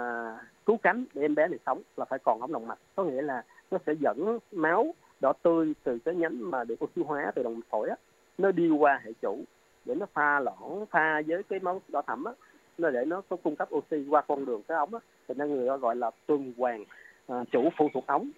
[0.67, 2.79] cứu cánh để em bé này sống là phải còn ống động mạch.
[2.95, 7.03] Có nghĩa là nó sẽ dẫn máu đỏ tươi từ cái nhánh mà được oxy
[7.03, 7.97] hóa từ động phổi á
[8.39, 9.39] nó đi qua hệ chủ
[9.85, 12.33] để nó pha loãng pha với cái máu đỏ thẫm á
[12.79, 15.01] nó để nó có cung cấp oxy qua con đường cái ống á.
[15.29, 16.85] Thì nên người ta gọi là tuần hoàn
[17.27, 18.31] à, chủ phụ thuộc ống.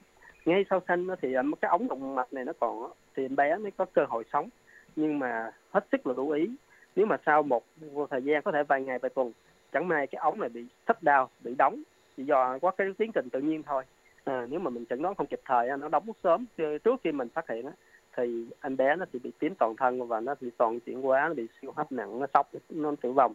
[0.45, 3.57] Ngay sau sinh thì à, cái ống động mạch này nó còn thì em bé
[3.57, 4.49] mới có cơ hội sống.
[4.97, 6.51] Nhưng mà hết sức là lưu ý
[6.97, 7.65] nếu mà sau một
[8.11, 9.33] thời gian có thể vài ngày vài tuần
[9.73, 11.83] chẳng may cái ống này bị thất đau bị đóng
[12.17, 13.85] chỉ do có cái tiến trình tự nhiên thôi.
[14.25, 16.47] À, nếu mà mình chẩn đoán không kịp thời nó đóng sớm.
[16.57, 17.73] Trước khi mình phát hiện á,
[18.17, 21.29] thì anh bé nó sẽ bị tím toàn thân và nó bị toàn chuyển hóa
[21.29, 23.35] nó bị siêu hấp nặng nó sốc nó tử vong.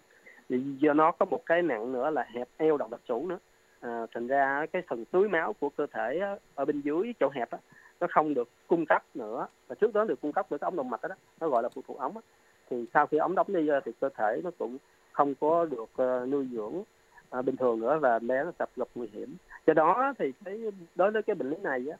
[0.49, 3.37] Vì do nó có một cái nặng nữa là hẹp eo động mạch chủ nữa.
[3.79, 7.29] À, thành ra cái phần tưới máu của cơ thể á, ở bên dưới chỗ
[7.33, 7.57] hẹp á,
[7.99, 9.47] nó không được cung cấp nữa.
[9.67, 11.63] Và trước đó được cung cấp bởi cái ống động mạch đó, đó nó gọi
[11.63, 12.21] là phụ thuộc ống á.
[12.69, 14.77] thì sau khi ống đóng đi thì cơ thể nó cũng
[15.13, 16.83] không có được ờ, nuôi dưỡng
[17.29, 19.35] à, bình thường nữa và bé nó tập gặp nguy hiểm.
[19.67, 20.59] Do đó thì cái
[20.95, 21.97] đối với cái bệnh lý này á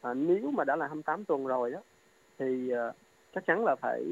[0.00, 1.78] à, nếu mà đã là 28 tuần rồi đó
[2.38, 2.72] thì
[3.34, 4.02] chắc chắn là phải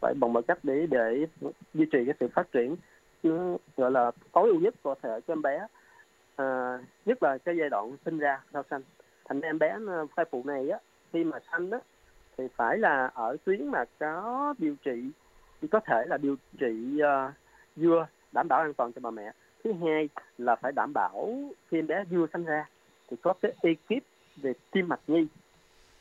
[0.00, 1.26] phải bằng mọi cách để để
[1.74, 2.76] duy trì cái sự phát triển
[3.76, 5.66] gọi là tối ưu nhất có thể cho em bé
[6.36, 8.82] à, nhất là cái giai đoạn sinh ra sau sanh.
[9.24, 9.78] Thành em bé
[10.16, 10.78] thai phụ này á
[11.12, 11.78] khi mà sanh á
[12.38, 15.10] thì phải là ở tuyến mà có điều trị
[15.62, 17.32] thì có thể là điều trị uh,
[17.76, 19.32] dưa đảm bảo an toàn cho bà mẹ.
[19.64, 22.68] Thứ hai là phải đảm bảo khi em bé vừa sinh ra
[23.08, 24.04] thì có cái ekip
[24.36, 25.26] về tim mạch nhi.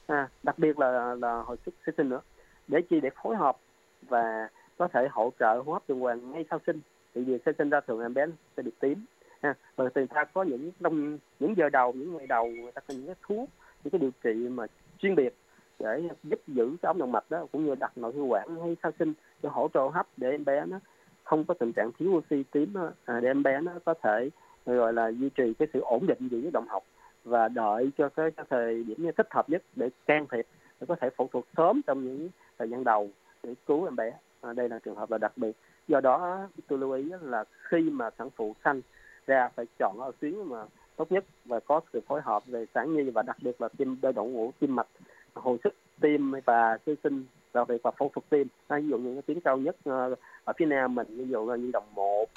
[0.08, 2.22] À, đặc biệt là là hồi sức sinh nữa.
[2.68, 3.58] Để chi để phối hợp
[4.02, 6.80] và có thể hỗ trợ hô hấp tuần hoàn ngay sau sinh.
[7.16, 8.26] Thì việc sơ sinh ra thường em bé
[8.58, 9.06] sẽ bị tím.
[9.42, 12.82] Ha và người ta có những trong những giờ đầu những ngày đầu người ta
[12.88, 13.50] có những cái thuốc
[13.84, 14.66] những cái điều trị mà
[15.00, 15.36] chuyên biệt
[15.80, 18.76] để giúp giữ cái ống động mạch đó cũng như đặt nội khí quản ngay
[18.84, 19.14] sau sinh
[19.44, 20.80] cái hỗ trợ hấp để em bé nó
[21.24, 22.74] không có tình trạng thiếu oxy tím
[23.06, 24.30] à, để em bé nó có thể
[24.66, 26.84] gọi là duy trì cái sự ổn định về động học
[27.24, 30.46] và đợi cho cái, cái thời điểm thích hợp nhất để can thiệp
[30.80, 33.10] để có thể phẫu thuật sớm trong những thời gian đầu
[33.44, 34.12] để cứu em bé.
[34.42, 35.52] À, đây là trường hợp là đặc biệt.
[35.88, 38.82] Do đó tôi lưu ý là khi mà sản phụ sanh
[39.28, 42.96] ra phải chọn ở tuyến mà tốt nhất và có sự phối hợp về sản
[42.96, 44.88] nhi và đặc biệt là tim đôi động ngũ tim mạch
[45.34, 48.48] hồi sức tim và sơ sinh đặc biệt là phẫu thuật tim.
[48.68, 51.50] À, ví dụ như cái tuyến cao nhất ờ, ở phía nam mình ví dụ
[51.50, 52.30] là đồng một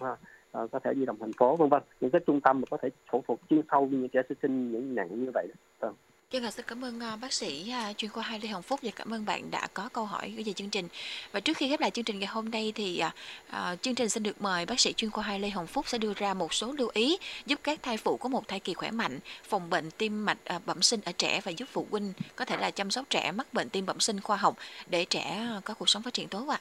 [0.53, 1.83] ờ, có thể di đồng thành phố vân vân.
[2.01, 4.73] Những cái trung tâm mà có thể phẫu thuật chuyên sâu như trẻ sơ sinh
[4.73, 5.55] những nặng như vậy đó.
[5.81, 5.95] Vâng.
[6.27, 6.33] Vâng.
[6.33, 8.81] Chân Hà xin cảm ơn ờ, bác sĩ à, chuyên khoa 2 Lê Hồng Phúc
[8.83, 10.89] và cảm ơn bạn đã có câu hỏi gửi về chương trình.
[11.33, 13.15] Và trước khi khép lại chương trình ngày hôm nay thì à,
[13.51, 15.99] à chương trình xin được mời bác sĩ chuyên khoa 2 Lê Hồng Phúc sẽ
[15.99, 18.91] đưa ra một số lưu ý giúp các thai phụ có một thai kỳ khỏe
[18.91, 22.45] mạnh, phòng bệnh tim mạch à, bẩm sinh ở trẻ và giúp phụ huynh có
[22.45, 24.57] thể là chăm sóc trẻ mắc bệnh tim bẩm sinh khoa học
[24.91, 26.61] để trẻ à, có cuộc sống phát triển tốt ạ.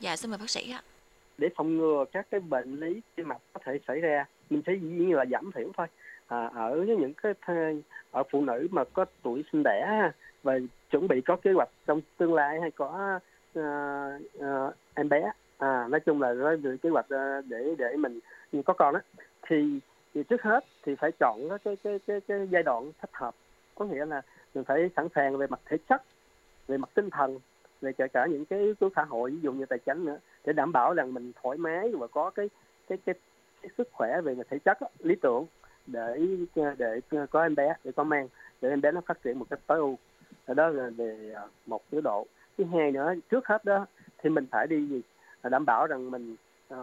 [0.00, 0.82] Dạ, xin mời bác sĩ ạ.
[1.38, 4.72] Để phòng ngừa các cái bệnh lý tim mạch có thể xảy ra, mình sẽ
[4.72, 5.86] dĩ nhiên là giảm thiểu thôi.
[6.26, 7.32] À, ở những cái
[8.12, 10.10] ở phụ nữ mà có tuổi sinh đẻ
[10.42, 10.58] và
[10.90, 13.20] chuẩn bị có kế hoạch trong tương lai hay có
[13.58, 13.62] uh,
[14.38, 18.20] uh, em bé à nói chung là có kế hoạch ờ, để để mình
[18.64, 19.00] có con đó
[19.42, 19.80] thì,
[20.14, 23.34] thì trước hết thì phải chọn cái cái cái cái giai đoạn thích hợp.
[23.74, 24.22] Có nghĩa là
[24.54, 26.02] mình phải sẵn sàng về mặt thể chất
[26.66, 27.38] về mặt tinh thần
[27.80, 30.18] về kể cả những cái yếu tố xã hội ví dụ như tài chính nữa
[30.44, 32.50] để đảm bảo rằng mình thoải mái và có cái
[32.88, 33.14] cái cái,
[33.62, 35.46] cái sức khỏe về mặt thể chất đó, lý tưởng
[35.86, 36.18] để
[36.78, 38.28] để có em bé để có mang
[38.60, 39.96] để em bé nó phát triển một cách tối ưu.
[40.46, 42.26] Đó là về à, một chế độ.
[42.58, 43.86] Thứ hai nữa trước hết đó
[44.18, 45.02] thì mình phải đi gì?
[45.42, 46.36] À, đảm bảo rằng mình
[46.68, 46.76] à,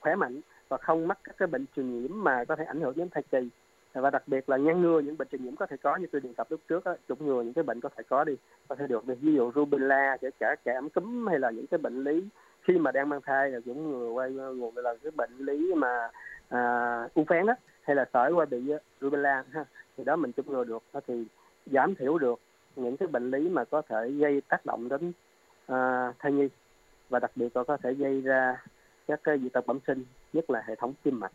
[0.00, 2.96] khỏe mạnh và không mắc các cái bệnh truyền nhiễm mà có thể ảnh hưởng
[2.96, 3.48] đến thai kỳ.
[3.92, 6.20] Và đặc biệt là ngăn ngừa những bệnh truyền nhiễm có thể có như tôi
[6.20, 8.36] đề cập lúc trước đó, chủng ngừa những cái bệnh có thể có đi
[8.68, 12.04] có thể được ví dụ rubella kể cả cảm cúm hay là những cái bệnh
[12.04, 12.24] lý
[12.62, 16.08] khi mà đang mang thai là chủng ngừa quay nguồn là cái bệnh lý mà
[16.48, 19.64] à, u phén đó hay là sởi qua bị ờ, rubella ha
[19.96, 21.24] thì đó mình chủng ngừa được ờ, thì
[21.66, 22.40] giảm thiểu được
[22.76, 25.12] những cái bệnh lý mà có thể gây tác động đến
[25.72, 26.48] uh, thai nhi
[27.08, 28.62] và đặc biệt là có thể gây ra
[29.08, 31.32] các cái dị tật bẩm sinh nhất là hệ thống tim mạch.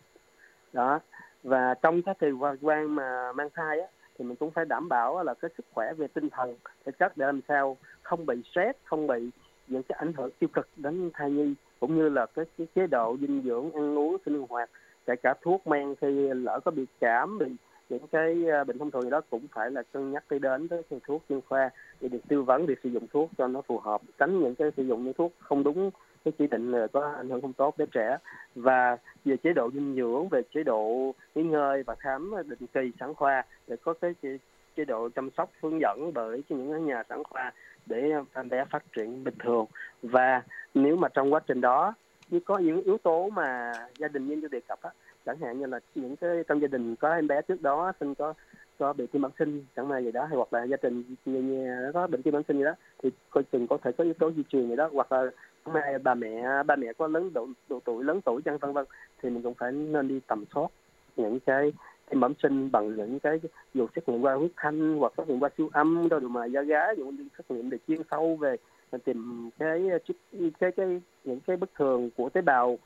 [0.72, 1.00] Đó
[1.42, 2.26] và trong cái kỳ
[2.60, 3.86] quan mà mang thai á,
[4.18, 6.56] thì mình cũng phải đảm bảo là cái sức khỏe về tinh thần
[6.86, 9.30] thể chất để làm sao không bị stress không bị
[9.66, 12.86] những cái ảnh hưởng tiêu cực đến thai nhi cũng như là cái, cái chế
[12.86, 14.70] độ dinh dưỡng ăn uống sinh hoạt
[15.08, 17.46] kể cả thuốc men khi lỡ có bị cảm bị
[17.88, 20.66] những cái à, bệnh thông thường gì đó cũng phải là cân nhắc đi đến
[20.66, 23.62] với thầy thuốc chuyên khoa để được tư vấn việc sử dụng thuốc cho nó
[23.62, 25.90] phù hợp tránh những cái sử dụng những thuốc không đúng
[26.24, 28.16] cái chỉ định à, có ảnh hưởng không tốt đến trẻ.
[28.54, 32.92] Và về chế độ dinh dưỡng về chế độ nghỉ ngơi và khám định kỳ
[33.00, 34.38] sản khoa để có cái chế,
[34.76, 37.52] chế độ chăm sóc hướng dẫn bởi những nhà sản khoa
[37.86, 39.66] để em bé phát triển bình thường.
[40.02, 40.42] Và
[40.74, 41.94] nếu mà trong quá trình đó
[42.30, 44.90] như có những yếu tố mà gia đình nhân tôi đề cập á
[45.26, 48.14] chẳng hạn như là những cái trong gia đình có em bé trước đó sinh
[48.14, 48.34] có
[48.78, 51.40] có bị tim bẩm sinh chẳng may gì đó hay hoặc là gia đình nhà,
[51.40, 54.14] nhà có bệnh tim bẩm sinh gì đó thì coi chừng có thể có yếu
[54.14, 55.30] tố di truyền gì đó hoặc là
[55.64, 58.84] mai bà mẹ ba mẹ có lớn độ, độ tuổi lớn tuổi chẳng vân vân
[59.22, 60.70] thì mình cũng phải nên đi tầm soát
[61.16, 61.72] những cái
[62.10, 63.40] tim bẩm sinh bằng những cái
[63.74, 66.62] dù xét nghiệm qua huyết thanh hoặc xét nghiệm qua siêu âm đâu mà da
[66.62, 68.56] gái dù xét nghiệm để chuyên sâu về
[69.04, 72.78] tìm cái ờ, cái cái, cái những cái bất thường của tế bào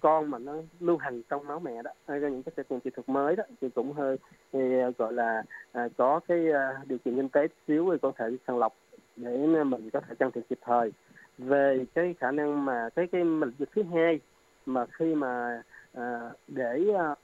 [0.00, 1.90] con mà nó lưu hành trong máu mẹ đó.
[2.08, 4.16] Hay là những cái xét kỹ thuật mới đó thì cũng hơi
[4.52, 8.12] thì ờ, gọi là à, có cái à, điều kiện kinh tế xíu thì có
[8.18, 8.74] thể sàng lọc
[9.16, 10.92] để mình có thể can thiệp kịp thời.
[11.38, 14.20] Về cái khả năng mà cái cái bệnh dịch thứ hai
[14.66, 15.62] mà khi mà
[15.94, 17.14] à, để à,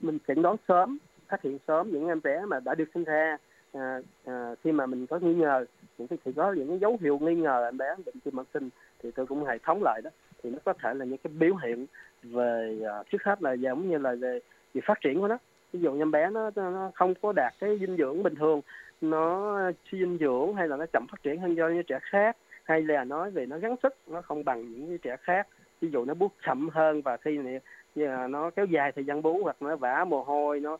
[0.00, 3.36] mình chẩn đoán sớm phát hiện sớm những em bé mà đã được sinh ra
[3.72, 5.64] à, à, khi mà mình có nghi ngờ
[5.98, 8.46] những cái thì có những cái dấu hiệu nghi ngờ em bé bệnh tim bẩm
[8.54, 8.68] sinh
[9.02, 10.10] thì tôi cũng hệ thống lại đó
[10.42, 11.86] thì nó có thể là những cái biểu hiện
[12.22, 14.40] về à, trước hết là giống như là về,
[14.74, 15.38] về phát triển của nó.
[15.72, 18.60] Ví dụ như em bé nó, nó không có đạt cái dinh dưỡng bình thường
[19.00, 19.56] nó
[19.90, 22.82] suy dinh dưỡng hay là nó chậm phát triển hơn do những trẻ khác hay
[22.82, 25.46] là nói về nó gắng sức nó không bằng những trẻ khác.
[25.80, 27.60] Ví dụ nó bút chậm hơn và khi này
[28.06, 30.78] à, nó kéo dài thời gian bú hoặc nó vã mồ hôi nó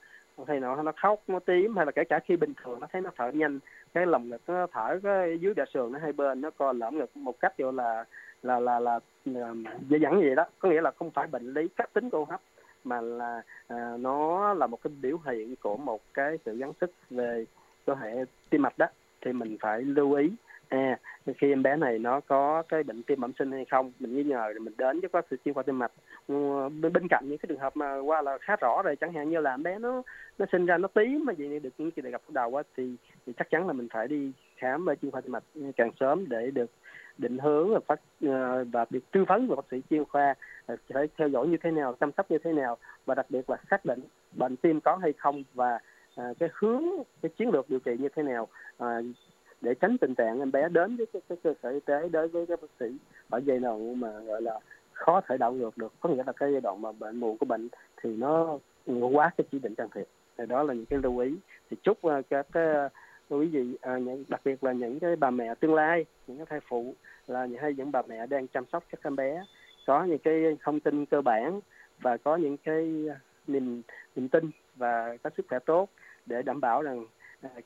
[0.49, 3.03] hay nó nó khóc nó tím hay là kể cả khi bình thường nó thấy
[3.03, 3.59] nó thở nhanh
[3.95, 6.99] cái lồng ngực nó thở cái dưới đại sườn nó hai bên nó co lõm
[6.99, 8.05] ngực một cách gọi là
[8.43, 9.55] là là là, là
[9.89, 10.45] dễ dẳng vậy đó.
[10.59, 12.41] Có nghĩa là không phải bệnh lý cấp tính cô hấp
[12.85, 16.91] mà là à, nó là một cái biểu hiện của một cái sự gắng sức
[17.11, 17.45] về
[17.87, 18.87] cơ hệ tim mạch đó.
[19.21, 20.31] Thì mình phải lưu ý
[20.71, 20.99] à
[21.39, 24.25] khi em bé này nó có cái bệnh tim bẩm sinh hay không mình nghi
[24.25, 25.93] ngờ thì mình đến với bác sĩ chuyên khoa tim mạch.
[26.29, 26.35] Ừ,
[26.81, 29.31] bên, bên cạnh những cái trường hợp mà qua là khá rõ rồi chẳng hạn
[29.31, 30.03] như là em bé nó
[30.39, 33.33] nó sinh ra nó tím mà vậy được những kỳ gặp đầu á thì, thì
[33.37, 35.45] chắc chắn là mình phải đi khám ở chuyên khoa tim mạch
[35.77, 36.71] càng sớm để được
[37.19, 40.35] định hướng và phát ờ, và được tư vấn của bác sĩ chuyên khoa
[40.67, 43.51] ờ, phải theo dõi như thế nào chăm sóc như thế nào và đặc biệt
[43.51, 44.01] là xác định
[44.33, 45.79] bệnh tim có hay không và
[46.15, 46.83] ờ, cái hướng
[47.23, 48.49] cái chiến lược điều trị như thế nào
[49.61, 52.29] để tránh tình trạng em bé đến với cái, cái cơ sở y tế đối
[52.29, 52.97] với các bác sĩ.
[53.31, 54.61] Ở giai đoạn mà gọi là
[54.93, 57.47] khó thể đảo ngược được có nghĩa là cái giai đoạn mà bệnh mù của
[57.47, 57.69] bệnh
[58.03, 58.59] thì nó
[59.13, 60.07] quá cái chỉ định can thiệp.
[60.39, 61.35] Thì đó là những cái lưu ý.
[61.71, 62.89] Thì chúc ờ, các cái
[63.31, 66.47] quý vị ờ, những, đặc biệt là những cái bà mẹ tương lai những cái
[66.47, 66.95] thai phụ
[67.27, 69.45] là những hay những bà mẹ đang chăm sóc các em bé
[69.87, 71.61] có những cái thông tin cơ bản
[72.01, 73.07] và có những cái
[73.47, 73.83] niềm
[74.17, 75.89] niềm tin và có sức khỏe tốt
[76.27, 77.05] để đảm bảo rằng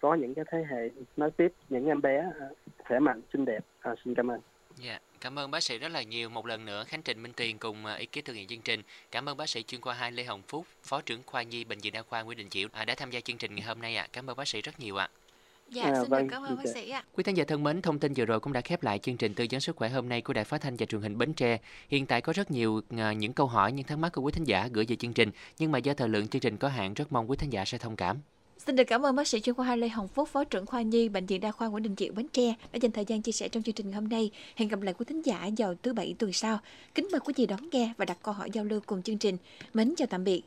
[0.00, 2.48] có những cái thế hệ nói tiếp những em bé à,
[2.88, 4.40] khỏe mạnh xinh đẹp à, xin cảm ơn
[4.76, 5.02] Dạ, yeah.
[5.20, 6.28] cảm ơn bác sĩ rất là nhiều.
[6.28, 8.82] Một lần nữa Khánh Trình Minh Tuyền cùng à, ekip thực hiện chương trình.
[9.10, 11.78] Cảm ơn bác sĩ chuyên khoa 2 Lê Hồng Phúc, Phó trưởng khoa nhi Bệnh
[11.78, 14.02] viện Đa khoa Nguyễn Đình Chiểu đã tham gia chương trình ngày hôm nay ạ.
[14.02, 14.08] À.
[14.12, 15.08] Cảm ơn bác sĩ rất nhiều ạ.
[15.12, 15.24] À.
[15.68, 17.04] Dạ, À, xin vâng, cảm ơn bác sĩ ạ.
[17.12, 19.34] Quý khán giả thân mến, thông tin vừa rồi cũng đã khép lại chương trình
[19.34, 21.58] tư vấn sức khỏe hôm nay của Đài Phát thanh và Truyền hình Bến Tre.
[21.88, 24.44] Hiện tại có rất nhiều à, những câu hỏi, những thắc mắc của quý thính
[24.44, 27.12] giả gửi về chương trình, nhưng mà do thời lượng chương trình có hạn, rất
[27.12, 28.16] mong quý thính giả sẽ thông cảm.
[28.58, 31.08] Xin được cảm ơn bác sĩ chuyên khoa Lê Hồng Phúc, Phó trưởng khoa Nhi,
[31.08, 33.48] Bệnh viện Đa khoa Nguyễn Đình Chiểu, Bến Tre đã dành thời gian chia sẻ
[33.48, 34.30] trong chương trình hôm nay.
[34.56, 36.58] Hẹn gặp lại quý thính giả vào thứ bảy tuần sau.
[36.94, 39.36] Kính mời quý vị đón nghe và đặt câu hỏi giao lưu cùng chương trình.
[39.74, 40.42] Mến chào tạm biệt.